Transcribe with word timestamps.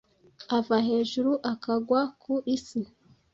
ava 0.57 0.77
hejuru 0.87 1.31
akagwa 1.51 2.01
ku 2.21 2.33
isi 2.55 2.81